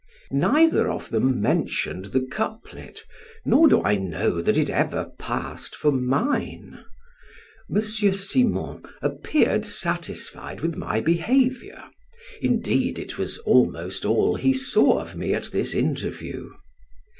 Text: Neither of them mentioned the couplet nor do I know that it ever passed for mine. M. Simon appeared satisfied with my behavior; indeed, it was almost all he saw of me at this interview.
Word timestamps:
Neither 0.31 0.89
of 0.89 1.11
them 1.11 1.39
mentioned 1.41 2.05
the 2.05 2.21
couplet 2.21 3.05
nor 3.45 3.67
do 3.67 3.83
I 3.83 3.97
know 3.97 4.41
that 4.41 4.57
it 4.57 4.67
ever 4.71 5.11
passed 5.19 5.75
for 5.75 5.91
mine. 5.91 6.83
M. 7.71 7.81
Simon 7.83 8.81
appeared 9.03 9.63
satisfied 9.63 10.61
with 10.61 10.75
my 10.75 11.01
behavior; 11.01 11.83
indeed, 12.41 12.97
it 12.97 13.19
was 13.19 13.37
almost 13.45 14.03
all 14.03 14.37
he 14.37 14.53
saw 14.53 15.01
of 15.01 15.15
me 15.15 15.35
at 15.35 15.51
this 15.51 15.75
interview. 15.75 16.49